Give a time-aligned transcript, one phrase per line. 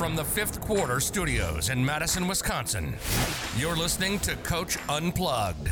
[0.00, 2.94] From the fifth quarter studios in Madison, Wisconsin,
[3.58, 5.70] you're listening to Coach Unplugged.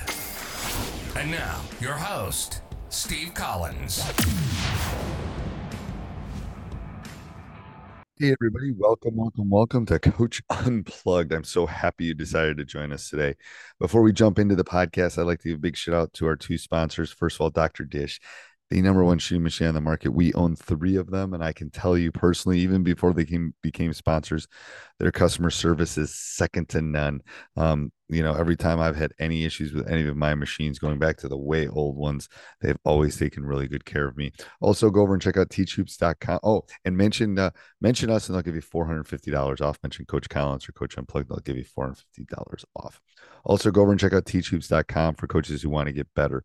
[1.17, 4.03] And now, your host, Steve Collins.
[8.21, 8.75] Hey, everybody.
[8.77, 11.33] Welcome, welcome, welcome to Coach Unplugged.
[11.33, 13.35] I'm so happy you decided to join us today.
[13.81, 16.27] Before we jump into the podcast, I'd like to give a big shout out to
[16.27, 17.11] our two sponsors.
[17.11, 17.85] First of all, Dr.
[17.85, 18.21] Dish,
[18.71, 20.11] the number one shooting machine on the market.
[20.11, 23.55] We own three of them, and I can tell you personally, even before they came,
[23.63, 24.47] became sponsors,
[24.99, 27.23] their customer service is second to none.
[27.57, 30.99] Um, you know, every time I've had any issues with any of my machines, going
[30.99, 32.29] back to the way old ones,
[32.61, 34.33] they've always taken really good care of me.
[34.61, 36.41] Also, go over and check out teachhoops.com.
[36.43, 39.79] Oh, and mention uh, mention us, and they'll give you four hundred fifty dollars off.
[39.83, 43.01] Mention Coach Collins or Coach Unplugged, they'll give you four hundred fifty dollars off.
[43.45, 46.45] Also, go over and check out teachhoops.com for coaches who want to get better.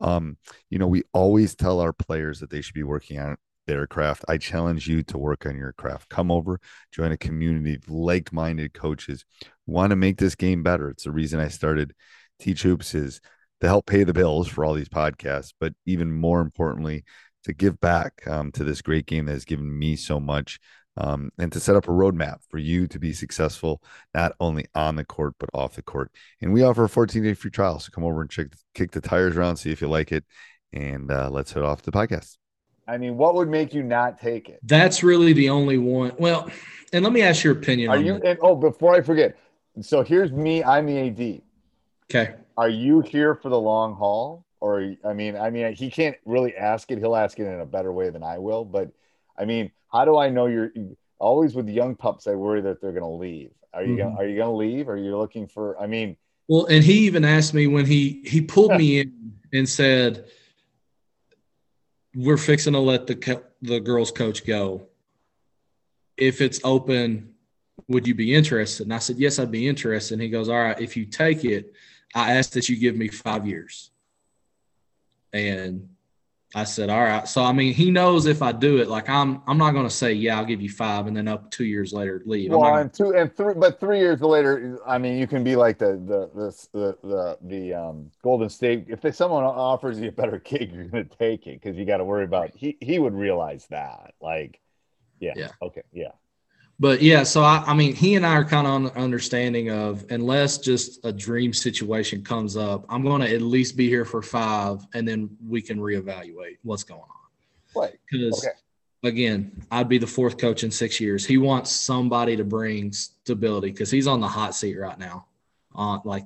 [0.00, 0.36] Um,
[0.70, 4.24] you know, we always tell our players that they should be working on their craft.
[4.28, 6.08] I challenge you to work on your craft.
[6.08, 6.60] Come over,
[6.92, 9.24] join a community of like-minded coaches
[9.70, 10.90] want to make this game better.
[10.90, 11.94] It's the reason I started
[12.38, 13.20] Teach Hoops is
[13.60, 17.04] to help pay the bills for all these podcasts, but even more importantly,
[17.44, 20.58] to give back um, to this great game that has given me so much
[21.00, 23.82] um, and to set up a roadmap for you to be successful
[24.14, 26.12] not only on the court but off the court.
[26.40, 29.00] And we offer a 14 day free trial, so come over and check kick the
[29.00, 30.24] tires around, see if you like it,
[30.72, 32.36] and uh, let's head off the podcast.
[32.86, 34.58] I mean, what would make you not take it?
[34.64, 36.12] That's really the only one.
[36.18, 36.50] Well,
[36.92, 37.90] and let me ask your opinion.
[37.90, 38.16] Are you?
[38.16, 39.38] And, oh, before I forget,
[39.80, 40.64] so here's me.
[40.64, 41.42] I'm the AD.
[42.10, 42.34] Okay.
[42.56, 44.44] Are you here for the long haul?
[44.60, 46.98] Or I mean, I mean, he can't really ask it.
[46.98, 48.64] He'll ask it in a better way than I will.
[48.64, 48.90] But
[49.40, 50.70] I mean, how do I know you're
[51.18, 52.26] always with young pups?
[52.26, 53.50] I worry that they're going to leave.
[53.72, 54.14] Are you mm-hmm.
[54.14, 54.88] gonna, are you going to leave?
[54.88, 55.80] Are you looking for?
[55.80, 56.16] I mean,
[56.48, 60.26] well, and he even asked me when he he pulled me in and said,
[62.14, 64.88] "We're fixing to let the the girls' coach go.
[66.16, 67.34] If it's open,
[67.86, 70.60] would you be interested?" And I said, "Yes, I'd be interested." And he goes, "All
[70.60, 71.72] right, if you take it,
[72.16, 73.92] I ask that you give me five years."
[75.32, 75.88] And
[76.54, 77.28] I said, all right.
[77.28, 79.94] So I mean, he knows if I do it, like I'm, I'm not going to
[79.94, 82.50] say, yeah, I'll give you five, and then up two years later leave.
[82.50, 85.78] Well, and two and three, but three years later, I mean, you can be like
[85.78, 88.86] the the the the the, the um, Golden State.
[88.88, 91.98] If someone offers you a better gig, you're going to take it because you got
[91.98, 92.50] to worry about.
[92.54, 94.60] He he would realize that, like,
[95.20, 96.10] yeah, yeah, okay, yeah
[96.80, 99.70] but yeah, so I, I mean, he and I are kind of on the understanding
[99.70, 104.06] of unless just a dream situation comes up, I'm going to at least be here
[104.06, 107.82] for five, and then we can reevaluate what's going on.
[107.82, 107.98] Right.
[108.10, 108.56] Because okay.
[109.06, 111.26] again, I'd be the fourth coach in six years.
[111.26, 115.26] He wants somebody to bring stability because he's on the hot seat right now.
[115.74, 116.24] On uh, like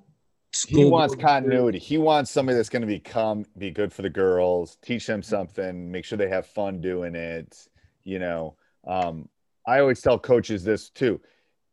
[0.68, 1.80] he wants continuity.
[1.80, 5.90] He wants somebody that's going to become be good for the girls, teach them something,
[5.90, 7.66] make sure they have fun doing it.
[8.04, 8.54] You know,
[8.86, 9.28] um,
[9.66, 11.20] I always tell coaches this too.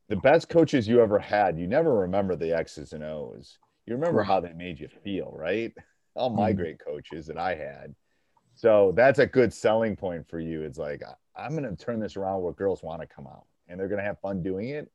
[0.10, 3.58] The best coaches you ever had, you never remember the X's and O's.
[3.86, 5.74] You remember how they made you feel, right?
[6.16, 7.96] All my mm great coaches that I had.
[8.56, 10.62] So that's a good selling point for you.
[10.64, 11.02] It's like,
[11.36, 14.00] I'm going to turn this around where girls want to come out and they're going
[14.00, 14.92] to have fun doing it,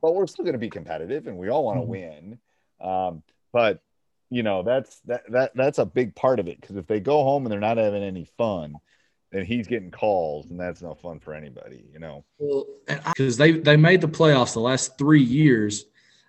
[0.00, 2.38] but we're still going to be competitive and we all want to mm win.
[2.80, 3.22] Um,
[3.52, 3.82] but
[4.30, 6.60] you know, that's that, that, that's a big part of it.
[6.62, 8.74] Cause if they go home and they're not having any fun,
[9.36, 12.24] and he's getting calls, and that's not fun for anybody, you know.
[12.38, 15.84] Well, because they they made the playoffs the last three years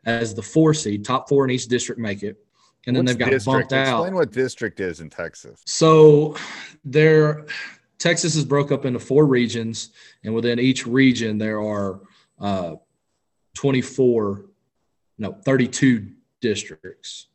[0.05, 2.37] as the four seed, top four in each district make it,
[2.85, 3.69] and then they've got district?
[3.69, 4.01] bumped out.
[4.01, 5.61] Explain what district is in Texas.
[5.65, 6.35] So,
[6.83, 7.45] there,
[7.97, 9.91] Texas is broke up into four regions,
[10.23, 12.01] and within each region there are
[12.39, 12.75] uh,
[13.53, 14.45] twenty four,
[15.17, 16.11] no, thirty two
[16.41, 17.27] districts.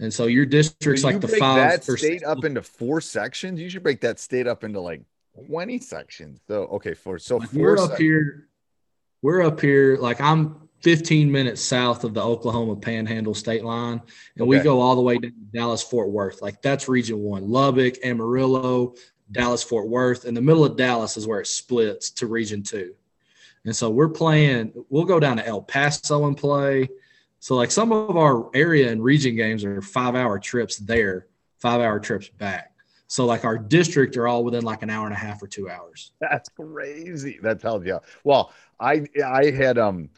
[0.00, 3.60] And so your district's so like the five that state up into four sections.
[3.60, 5.02] You should break that state up into like
[5.46, 6.40] 20 sections.
[6.48, 8.48] So okay, for so Like, four we're up here.
[9.22, 9.96] We're up here.
[9.98, 14.02] Like I'm 15 minutes south of the Oklahoma Panhandle state line,
[14.36, 16.42] and we go all the way down to Dallas Fort Worth.
[16.42, 17.48] Like that's Region One.
[17.48, 18.94] Lubbock, Amarillo,
[19.30, 20.24] Dallas Fort Worth.
[20.24, 22.94] In the middle of Dallas is where it splits to Region Two.
[23.64, 24.72] And so we're playing.
[24.88, 26.88] We'll go down to El Paso and play.
[27.42, 31.26] So like some of our area and region games are five hour trips there,
[31.58, 32.70] five hour trips back.
[33.08, 35.68] So like our district are all within like an hour and a half or two
[35.68, 36.12] hours.
[36.20, 37.40] That's crazy.
[37.42, 37.98] That tells you.
[38.22, 40.08] Well, I I had um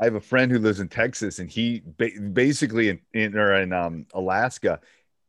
[0.00, 3.54] I have a friend who lives in Texas and he ba- basically in, in or
[3.54, 4.80] in um Alaska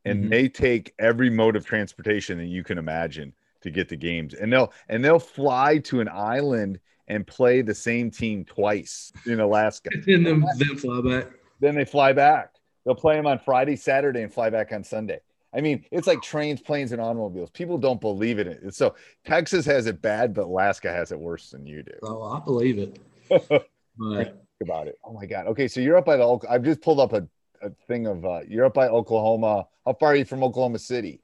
[0.04, 0.30] and Mhm.
[0.30, 4.34] they take every mode of transportation that you can imagine to get to games.
[4.34, 9.40] And they'll and they'll fly to an island and play the same team twice in
[9.40, 9.90] Alaska.
[10.06, 11.26] and then, then fly back.
[11.60, 12.54] then they fly back.
[12.84, 15.20] They'll play them on Friday, Saturday, and fly back on Sunday.
[15.54, 17.50] I mean, it's like trains, planes, and automobiles.
[17.50, 18.74] People don't believe in it.
[18.74, 18.94] So
[19.24, 21.92] Texas has it bad, but Alaska has it worse than you do.
[22.02, 22.98] Oh, I believe it.
[23.98, 24.98] But Think about it.
[25.02, 25.46] Oh my God.
[25.46, 26.38] Okay, so you're up by the.
[26.50, 27.26] I've just pulled up a,
[27.62, 28.26] a thing of.
[28.26, 29.66] Uh, you're up by Oklahoma.
[29.86, 31.22] How far are you from Oklahoma City?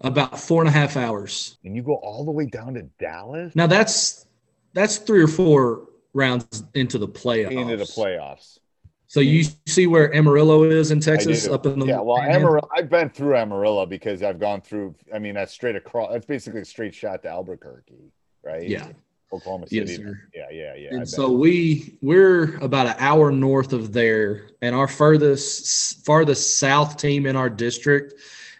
[0.00, 1.58] about four and a half hours.
[1.64, 4.26] And you go all the way down to Dallas Now that's
[4.72, 7.50] that's three or four rounds into the playoffs.
[7.52, 8.58] into the playoffs.
[9.06, 12.00] So you see where Amarillo is in Texas, up in the yeah.
[12.00, 12.68] Well, Amarillo.
[12.76, 14.94] I've been through Amarillo because I've gone through.
[15.14, 16.12] I mean, that's straight across.
[16.12, 18.12] That's basically a straight shot to Albuquerque,
[18.44, 18.68] right?
[18.68, 18.88] Yeah.
[19.32, 20.02] Oklahoma Yes, City.
[20.02, 20.20] sir.
[20.34, 20.88] yeah, yeah, yeah.
[20.92, 26.96] And so we we're about an hour north of there, and our furthest farthest south
[26.96, 28.14] team in our district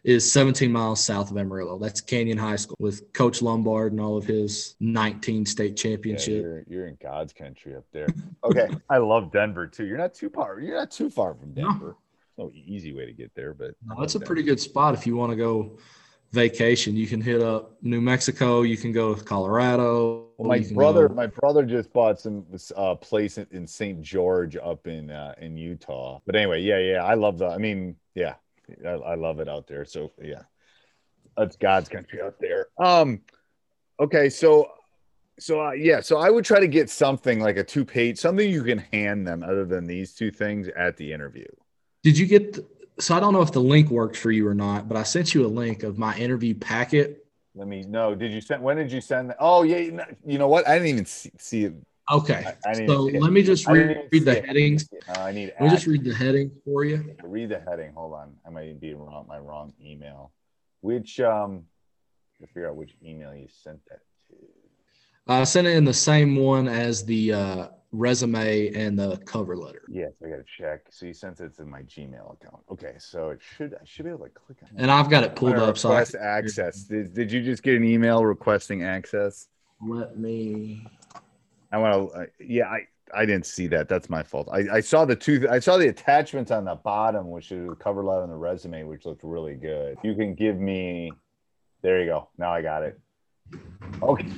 [0.04, 1.78] is 17 miles south of Amarillo.
[1.78, 5.96] That's Canyon High School with Coach Lombard and all of his 19 state Yeah,
[6.26, 8.08] you're, you're in God's country up there.
[8.44, 9.86] Okay, I love Denver too.
[9.86, 10.60] You're not too far.
[10.60, 11.70] You're not too far from No.
[11.70, 11.96] Denver.
[12.36, 15.16] No easy way to get there, but No, that's a pretty good spot if you
[15.16, 15.78] want to go
[16.32, 16.94] vacation.
[16.94, 18.62] You can hit up New Mexico.
[18.62, 20.26] You can go to Colorado.
[20.36, 22.46] Well, my brother, go- my brother just bought some
[22.76, 24.00] uh, place in, in St.
[24.02, 26.20] George up in uh, in Utah.
[26.26, 27.48] But anyway, yeah, yeah, I love the.
[27.48, 28.34] I mean, yeah,
[28.84, 29.84] I, I love it out there.
[29.84, 30.42] So yeah,
[31.36, 32.66] that's God's country out there.
[32.78, 33.20] Um,
[34.00, 34.70] okay, so
[35.38, 38.48] so uh, yeah, so I would try to get something like a two page, something
[38.48, 41.46] you can hand them other than these two things at the interview.
[42.02, 42.54] Did you get?
[42.54, 42.66] The,
[43.00, 45.34] so I don't know if the link worked for you or not, but I sent
[45.34, 47.24] you a link of my interview packet.
[47.54, 48.14] Let me know.
[48.14, 48.62] Did you send?
[48.62, 49.36] When did you send that?
[49.38, 50.06] Oh yeah.
[50.24, 50.66] You know, what?
[50.66, 51.74] I didn't even see, see it.
[52.10, 53.22] Okay, I, I so even see it.
[53.22, 54.46] let me just read, read the it.
[54.46, 54.88] headings.
[55.08, 55.52] Uh, I need.
[55.60, 57.14] Let me just read the headings for you.
[57.22, 57.92] read the heading.
[57.94, 58.34] Hold on.
[58.46, 59.26] I might be wrong.
[59.28, 60.32] My wrong email.
[60.80, 61.64] Which um,
[62.40, 64.36] to figure out which email you sent that to.
[65.26, 69.82] I sent it in the same one as the uh, resume and the cover letter.
[69.90, 70.86] Yes, I gotta check.
[70.90, 72.62] So you sent it to my Gmail account.
[72.70, 73.74] Okay, so it should.
[73.74, 74.68] I should be able to click on.
[74.68, 74.80] it.
[74.80, 75.76] And I've got it pulled up.
[75.76, 76.84] So I access.
[76.84, 79.48] Did, did you just get an email requesting access?
[79.86, 80.86] let me.
[81.72, 82.18] I want to.
[82.20, 82.80] Uh, yeah, I
[83.14, 83.88] I didn't see that.
[83.88, 84.48] That's my fault.
[84.52, 85.46] I, I saw the two.
[85.50, 88.84] I saw the attachments on the bottom, which is the cover letter and the resume,
[88.84, 89.96] which looked really good.
[90.02, 91.10] You can give me.
[91.82, 92.28] There you go.
[92.38, 92.98] Now I got it.
[94.02, 94.28] Okay.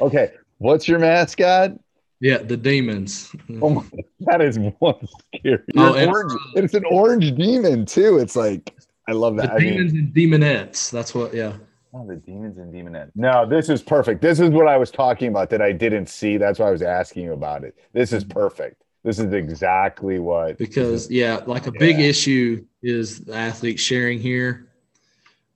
[0.00, 0.32] Okay.
[0.58, 1.72] What's your mascot?
[2.20, 3.34] Yeah, the demons.
[3.60, 3.84] Oh my,
[4.20, 4.94] that is one
[5.36, 5.62] scary.
[5.76, 8.18] Oh, It's, and- orange, it's an orange demon too.
[8.18, 8.74] It's like
[9.08, 9.52] I love the that.
[9.52, 10.90] I mean, demons and demonettes.
[10.90, 11.34] That's what.
[11.34, 11.54] Yeah.
[11.96, 13.10] Oh, the demons and demon demonette.
[13.14, 14.20] No, this is perfect.
[14.20, 16.36] This is what I was talking about that I didn't see.
[16.36, 17.78] That's why I was asking you about it.
[17.92, 18.38] This is mm-hmm.
[18.38, 18.84] perfect.
[19.04, 24.68] This is exactly what because yeah like a big issue is the athlete sharing here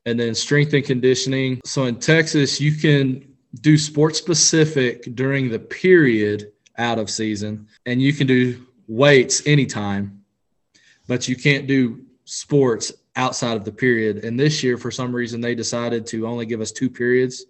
[0.04, 3.26] and then strength and conditioning so in texas you can
[3.62, 10.23] do sports specific during the period out of season and you can do weights anytime
[11.07, 15.40] but you can't do sports outside of the period and this year for some reason
[15.40, 17.44] they decided to only give us two periods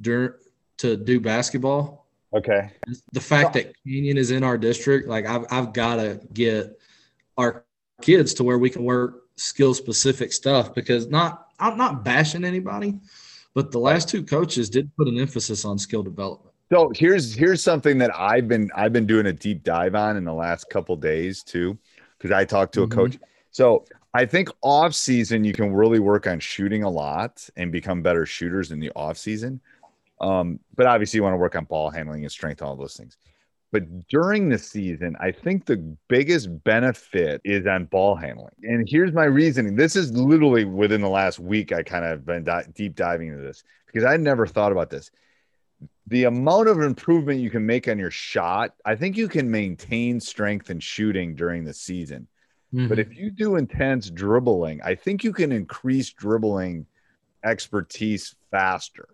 [0.00, 0.32] during
[0.78, 2.00] to do basketball
[2.34, 2.70] Okay.
[3.12, 6.80] the fact that Canyon is in our district, like I've I've got to get
[7.36, 7.66] our
[8.00, 12.98] kids to where we can work skill specific stuff because not I'm not bashing anybody,
[13.52, 16.54] but the last two coaches did put an emphasis on skill development.
[16.72, 20.24] So here's here's something that I've been I've been doing a deep dive on in
[20.24, 21.76] the last couple days too,
[22.16, 22.92] because I talked to a Mhm.
[22.92, 23.18] coach.
[23.50, 28.02] So I think off season you can really work on shooting a lot and become
[28.02, 29.60] better shooters in the off season.
[30.20, 33.16] Um, but obviously you want to work on ball handling and strength, all those things.
[33.72, 35.78] But during the season, I think the
[36.08, 38.52] biggest benefit is on ball handling.
[38.62, 39.76] And here's my reasoning.
[39.76, 43.42] This is literally within the last week I kind of been di- deep diving into
[43.42, 45.10] this because I never thought about this
[46.08, 50.20] the amount of improvement you can make on your shot, I think you can maintain
[50.20, 52.26] strength and shooting during the season.
[52.88, 56.86] But if you do intense dribbling, I think you can increase dribbling
[57.44, 59.08] expertise faster.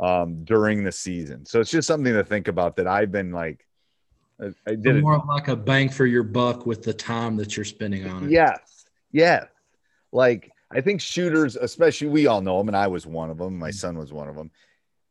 [0.00, 1.44] um, during the season.
[1.44, 3.66] So it's just something to think about that I've been like,
[4.40, 5.00] I, I did it.
[5.02, 8.24] more of like a bang for your buck with the time that you're spending on
[8.26, 8.30] it.
[8.30, 8.84] Yes.
[9.10, 9.46] Yes.
[10.12, 13.58] Like I think shooters, especially we all know them, and I was one of them.
[13.58, 14.52] My son was one of them.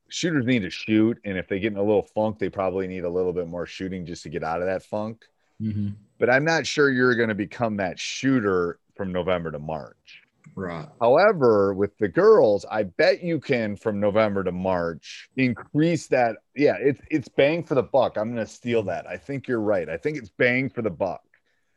[0.08, 3.04] Shooters need to shoot, and if they get in a little funk, they probably need
[3.04, 5.26] a little bit more shooting just to get out of that funk.
[5.62, 5.96] Mhm.
[6.20, 10.22] But I'm not sure you're going to become that shooter from November to March.
[10.56, 10.88] Right.
[11.00, 16.38] However, with the girls, I bet you can from November to March increase that.
[16.56, 18.18] Yeah, it's it's bang for the buck.
[18.18, 19.06] I'm going to steal that.
[19.06, 19.88] I think you're right.
[19.88, 21.22] I think it's bang for the buck.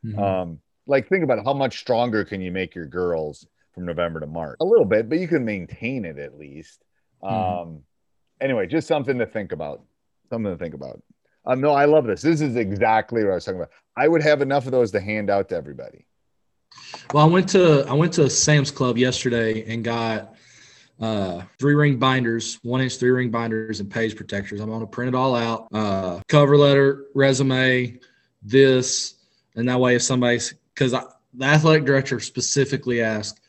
[0.03, 0.17] Mhm.
[0.17, 3.45] Um, like think about how much stronger can you make your girls
[3.75, 4.57] from November to March?
[4.61, 6.83] A little bit, but you can maintain it at least.
[7.21, 7.81] Um, Mhm.
[8.39, 9.83] anyway, just something to think about.
[10.31, 11.03] Something to think about.
[11.45, 12.21] Um, no, I love this.
[12.21, 13.71] This is exactly what I was talking about.
[13.97, 16.05] I would have enough of those to hand out to everybody.
[17.13, 20.35] Well, I went to I went to Sam's Club yesterday and got
[20.99, 24.61] uh, three ring binders, one inch three ring binders, and page protectors.
[24.61, 25.67] I'm going to print it all out.
[25.73, 27.99] Uh, cover letter, resume,
[28.41, 29.15] this,
[29.55, 33.39] and that way if somebody's because the athletic director specifically asked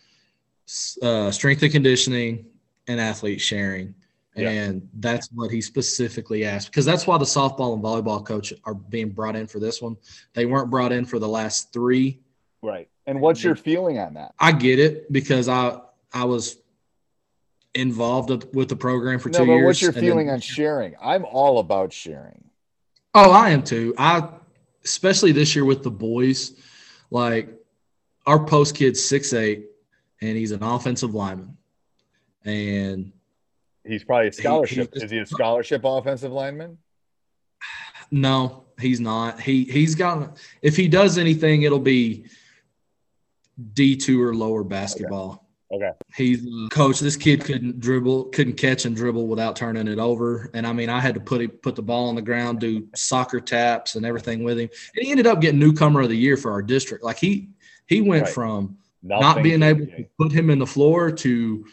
[1.03, 2.47] uh, strength and conditioning
[2.89, 3.95] and athlete sharing.
[4.35, 4.49] Yeah.
[4.51, 8.73] And that's what he specifically asked because that's why the softball and volleyball coach are
[8.75, 9.97] being brought in for this one.
[10.33, 12.21] They weren't brought in for the last three
[12.65, 12.89] Right.
[13.07, 14.35] And what's your feeling on that?
[14.39, 15.81] I get it because I
[16.15, 16.59] I was
[17.75, 19.65] involved with- the program for No, two but years.
[19.67, 20.95] what's your and then- feeling on sharing?
[21.01, 22.45] I'm all about sharing.
[23.15, 23.95] Oh, I am too.
[23.99, 24.29] I
[24.85, 26.53] especially this year with the boys,
[27.11, 27.49] like
[28.27, 29.67] our post kid's six eight,
[30.21, 31.57] and he's an offensive lineman,
[32.45, 33.13] and
[33.85, 34.93] He's probably a scholarship.
[34.93, 36.79] just- Is he a scholarship offensive lineman?
[38.11, 39.41] no, he's not.
[39.41, 42.27] He he's got if he does anything, it'll be
[43.75, 45.49] D two or lower basketball.
[45.73, 45.91] Okay.
[46.15, 47.01] He's a coach.
[47.01, 50.51] This kid couldn't dribble, couldn't catch and dribble without turning it over.
[50.53, 52.87] And I mean, I had to put him, put the ball on the ground, do
[52.95, 54.69] soccer taps and everything with him.
[54.95, 57.03] And he ended up getting newcomer of the year for our district.
[57.03, 57.49] Like he
[57.87, 58.35] he went Right.
[58.35, 61.67] from not being able to put him in the floor to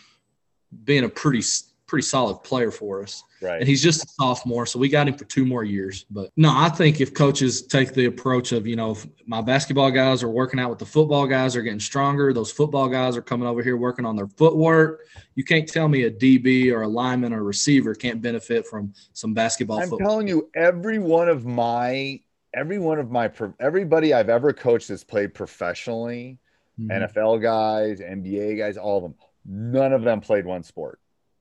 [0.86, 1.42] being a pretty
[1.90, 3.24] pretty solid player for us.
[3.42, 3.60] Right.
[3.60, 6.06] And he's just a sophomore, so we got him for two more years.
[6.12, 9.92] But no, I think if coaches take the approach of, you know, if my basketball
[9.92, 12.32] guys are working out with the football guys, are getting stronger.
[12.32, 15.02] Those football guys are coming over here working on their footwork.
[15.36, 19.34] You can't tell me a DB or a lineman or receiver can't benefit from some
[19.34, 20.08] basketball I'm football.
[20.08, 22.20] telling you, every one of my,
[22.54, 26.38] every one of my, everybody I've ever coached that's played professionally,
[26.80, 27.10] Mhm.
[27.10, 29.16] NFL guys, NBA guys, all of them,
[29.46, 31.00] none of them played one sport.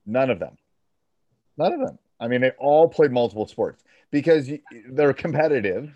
[0.08, 0.56] None of them.
[1.58, 1.98] None of them.
[2.18, 4.50] I mean, they all played multiple sports because
[4.88, 5.92] they're competitive.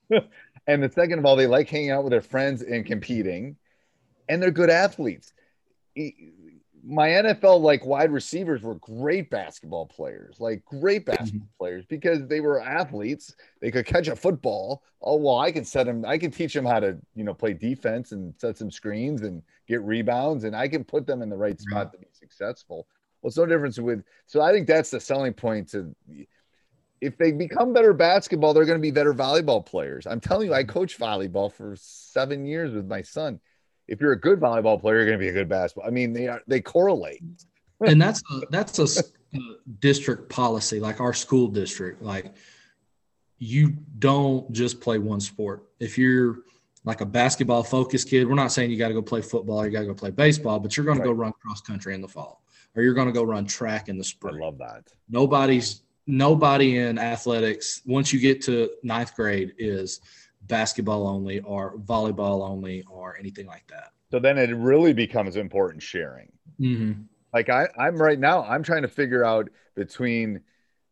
[0.66, 3.56] and the second of all, they like hanging out with their friends and competing,
[4.28, 5.32] and they're good athletes.
[6.86, 11.16] My NFL like wide receivers were great basketball players, like great mm-hmm.
[11.16, 13.34] basketball players because they were athletes.
[13.60, 14.82] They could catch a football.
[15.02, 16.04] Oh well, I can set them.
[16.06, 19.42] I can teach them how to you know play defense and set some screens and
[19.68, 21.70] get rebounds, and I can put them in the right mm-hmm.
[21.70, 22.86] spot to be successful.
[23.24, 24.04] Well, it's no difference with.
[24.26, 25.96] So I think that's the selling point to.
[27.00, 30.06] If they become better basketball, they're going to be better volleyball players.
[30.06, 33.40] I'm telling you, I coached volleyball for seven years with my son.
[33.88, 35.88] If you're a good volleyball player, you're going to be a good basketball.
[35.88, 37.22] I mean, they are they correlate.
[37.86, 39.02] and that's a, that's a,
[39.80, 42.02] district policy, like our school district.
[42.02, 42.34] Like
[43.38, 45.64] you don't just play one sport.
[45.80, 46.40] If you're
[46.84, 49.66] like a basketball focused kid, we're not saying you got to go play football, or
[49.66, 52.02] you got to go play baseball, but you're going to go run cross country in
[52.02, 52.42] the fall,
[52.74, 54.36] or you're going to go run track in the spring.
[54.36, 54.84] I love that.
[55.08, 60.00] Nobody's nobody in athletics once you get to ninth grade is
[60.42, 63.92] basketball only or volleyball only or anything like that.
[64.10, 66.30] So then it really becomes important sharing.
[66.60, 67.02] Mm-hmm.
[67.32, 70.40] Like I, I'm right now, I'm trying to figure out between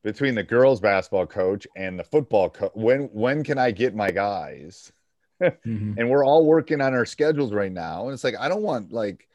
[0.02, 4.10] between the girls basketball coach and the football coach when when can I get my
[4.10, 4.92] guys?
[5.42, 5.98] Mm-hmm.
[5.98, 8.04] and we're all working on our schedules right now.
[8.04, 9.26] And it's like I don't want like,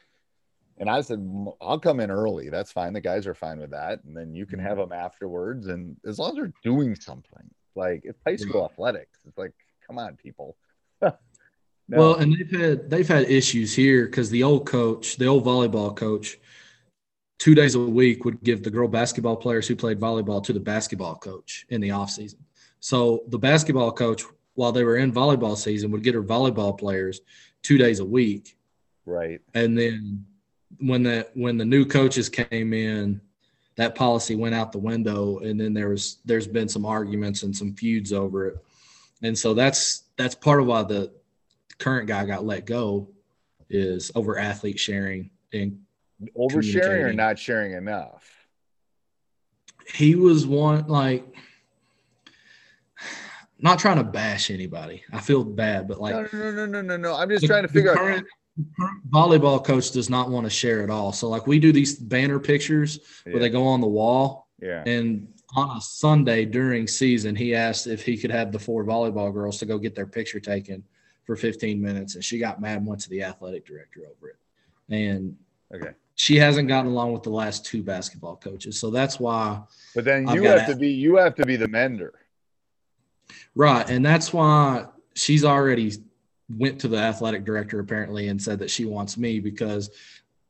[0.78, 1.18] and I said
[1.60, 2.50] I'll come in early.
[2.50, 2.92] That's fine.
[2.92, 4.68] The guys are fine with that, and then you can mm-hmm.
[4.68, 5.66] have them afterwards.
[5.66, 9.20] And as long as they're doing something, like it's high school athletics.
[9.26, 9.54] It's like,
[9.86, 10.56] come on, people.
[11.90, 11.98] No.
[11.98, 15.96] Well, and they've had they've had issues here because the old coach, the old volleyball
[15.96, 16.38] coach,
[17.38, 20.60] two days a week would give the girl basketball players who played volleyball to the
[20.60, 22.40] basketball coach in the off season.
[22.80, 24.22] So the basketball coach,
[24.54, 27.22] while they were in volleyball season, would get her volleyball players
[27.62, 28.58] two days a week,
[29.06, 29.40] right.
[29.54, 30.26] and then
[30.80, 33.20] when the when the new coaches came in,
[33.76, 37.56] that policy went out the window, and then there was there's been some arguments and
[37.56, 38.64] some feuds over it,
[39.22, 41.12] and so that's that's part of why the
[41.78, 43.08] current guy got let go
[43.70, 45.78] is over athlete sharing and
[46.36, 48.28] Oversharing or not sharing enough.
[49.94, 51.24] he was one like
[53.60, 55.04] not trying to bash anybody.
[55.12, 57.14] I feel bad, but like no, no, no, no, no, no.
[57.14, 58.24] I'm just trying to figure out.
[59.10, 61.12] Volleyball coach does not want to share at all.
[61.12, 64.82] So like we do these banner pictures where they go on the wall Yeah.
[64.86, 69.32] and on a Sunday during season, he asked if he could have the four volleyball
[69.32, 70.84] girls to go get their picture taken
[71.24, 72.14] for 15 minutes.
[72.16, 74.36] And she got mad and went to the athletic director over it.
[74.94, 75.36] And
[75.74, 75.92] Okay.
[76.16, 78.78] she hasn't gotten along with the last two basketball coaches.
[78.78, 79.62] So that's why,
[79.94, 82.12] But then you have to be you have to be the mender.
[83.54, 83.88] right.
[83.88, 85.92] And that's why she's already
[86.48, 89.90] went to the athletic director apparently and said that she wants me because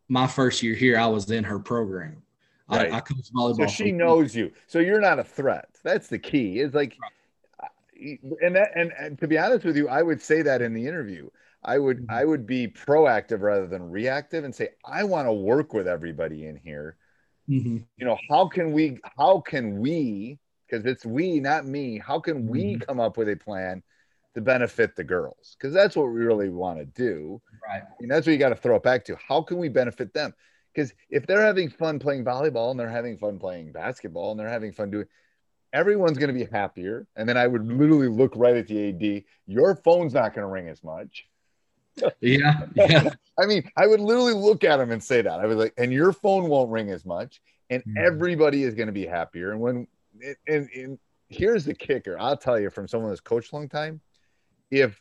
[0.09, 2.23] my first year here, I was in her program.
[2.71, 2.93] Right.
[2.93, 3.57] I, I coached volleyball.
[3.57, 4.52] So she knows you.
[4.67, 5.69] So you're not a threat.
[5.83, 6.61] That's the key.
[6.61, 6.97] It's like
[8.43, 10.87] and that and, and to be honest with you, I would say that in the
[10.87, 11.31] interview.
[11.64, 12.11] I would Mm-hmm.
[12.11, 16.47] I would be proactive rather than reactive and say, I want to work with everybody
[16.47, 16.97] in here.
[17.49, 17.85] Mhm.
[17.97, 20.38] You know, how can we how can we
[20.69, 22.87] because it's we, not me, how can we Mhm.
[22.87, 23.83] come up with a plan
[24.38, 25.57] to benefit the girls?
[25.59, 27.42] Because that's what we really want to do.
[27.68, 27.83] Right.
[28.00, 29.16] And that's what you got to throw it back to.
[29.16, 30.33] How can we benefit them?
[30.73, 34.49] Because if they're having fun playing volleyball and they're having fun playing basketball and they're
[34.49, 35.07] having fun doing,
[35.73, 37.07] everyone's going to be happier.
[37.16, 39.25] And then I would literally look right at the AD.
[39.47, 41.26] Your phone's not going to ring as much.
[42.21, 42.61] Yeah.
[42.75, 43.11] Yeah.
[43.40, 45.40] I mean, I would literally look at him and say that.
[45.40, 47.40] I was like, and your phone won't ring as much,
[47.71, 48.04] and Mhm.
[48.04, 49.50] everybody is going to be happier.
[49.50, 49.87] And when,
[50.47, 54.00] and, and here's the kicker I'll tell you from someone that's coached a long time
[54.70, 55.00] if,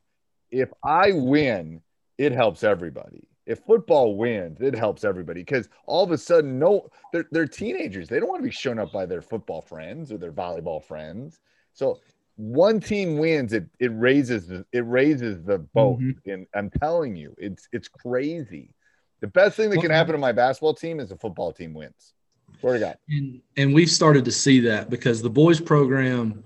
[0.52, 1.82] if I win,
[2.18, 3.28] it helps everybody.
[3.46, 8.10] If football wins, it helps everybody because all of a sudden, no, they're, they're teenagers.
[8.10, 11.40] They don't want to be shown up by their football friends or their volleyball friends.
[11.74, 12.00] So
[12.38, 16.00] one team wins, it it raises it raises the boat.
[16.00, 16.18] Mhm.
[16.26, 18.74] And I'm telling you, it's it's crazy.
[19.22, 22.14] The best thing that can happen to my basketball team is a football team wins.
[22.62, 22.98] To God.
[23.10, 26.44] And and we've started to see that because the boys program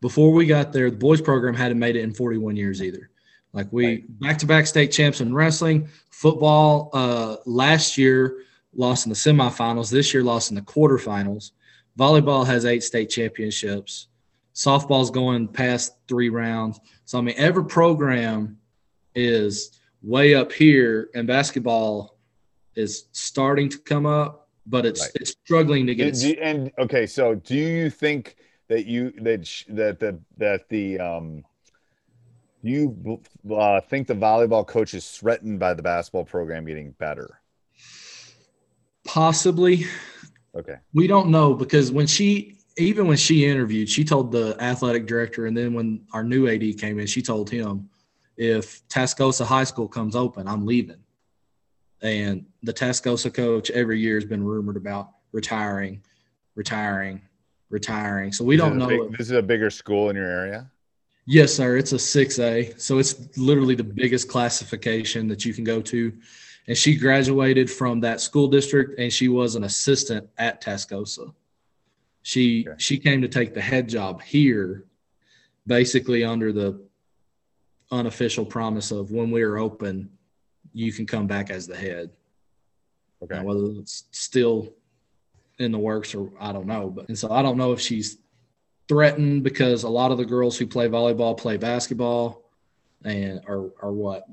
[0.00, 3.10] before we got there, the boys program hadn't made it in 41 years either.
[3.52, 6.90] Like we back to back state champs in wrestling, football.
[6.92, 8.42] Uh, last year
[8.74, 9.90] lost in the semifinals.
[9.90, 11.52] This year lost in the quarterfinals.
[11.98, 14.08] Volleyball has eight state championships.
[14.54, 16.80] Softball's going past three rounds.
[17.06, 18.58] So I mean, every program
[19.14, 22.18] is way up here, and basketball
[22.74, 25.12] is starting to come up, but it's Right.
[25.14, 26.22] it's struggling to get.
[26.40, 28.36] And okay, so do you think
[28.68, 31.44] that you that sh- that the that the um
[32.62, 33.20] you
[33.54, 37.40] uh, think the volleyball coach is threatened by the basketball program getting better?
[39.04, 39.84] Possibly,
[40.56, 40.76] Okay.
[40.92, 45.46] we don't know because when she even when she interviewed, she told the athletic director,
[45.46, 47.88] and then when our new AD came in, she told him,
[48.36, 50.98] if Tascosa High School comes open, I'm leaving.
[52.02, 56.02] And the Tascosa coach every year has been rumored about retiring,
[56.54, 57.22] retiring,
[57.70, 58.32] retiring.
[58.32, 58.88] So we This don't know.
[58.88, 60.70] big- if- this is a bigger school in your area.
[61.26, 61.76] Yes, sir.
[61.76, 62.74] It's a 6A.
[62.78, 66.12] So it's literally the biggest classification that you can go to.
[66.68, 71.32] And she graduated from that school district and she was an assistant at Tascosa.
[72.22, 72.74] She Okay.
[72.78, 74.84] she came to take the head job here
[75.66, 76.80] basically under the
[77.90, 80.08] unofficial promise of when we are open,
[80.72, 82.10] you can come back as the head.
[83.22, 83.34] Okay.
[83.36, 84.72] Now, whether it's still
[85.58, 86.90] in the works or I don't know.
[86.90, 88.18] But and so I don't know if she's
[88.88, 92.50] threatened because a lot of the girls who play volleyball play basketball
[93.04, 94.24] and or or what.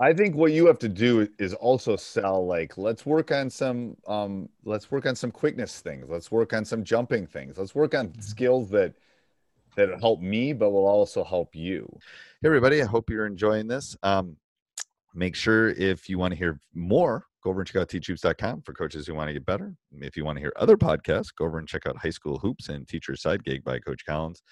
[0.00, 3.96] I think what you have to do is also sell like let's work on some
[4.06, 6.08] um let's work on some quickness things.
[6.08, 7.58] Let's work on some jumping things.
[7.58, 8.94] Let's work on skills that
[9.76, 11.86] that help me but will also help you.
[12.42, 13.96] Hey everybody, I hope you're enjoying this.
[14.02, 14.36] Um
[15.14, 18.72] make sure if you want to hear more, go over and check out teachhoops.com for
[18.72, 19.74] coaches who want to get better.
[20.00, 22.68] If you want to hear other podcasts, go over and check out High School Hoops
[22.68, 24.42] and Teacher Side Gig by Coach Collins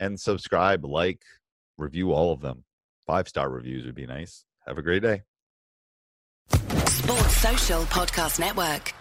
[0.00, 1.22] and subscribe, like,
[1.78, 2.64] review all of them.
[3.06, 4.44] Five star reviews would be nice.
[4.66, 5.22] Have a great day.
[6.86, 8.92] Sports Social Podcast Network.